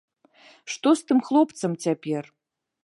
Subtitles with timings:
[0.75, 2.23] Што з тым хлопцам цяпер?